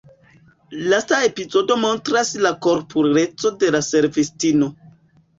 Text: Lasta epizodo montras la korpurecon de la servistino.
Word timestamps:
Lasta 0.91 1.17
epizodo 1.25 1.75
montras 1.83 2.31
la 2.45 2.51
korpurecon 2.67 3.59
de 3.65 3.69
la 3.75 3.83
servistino. 3.89 4.71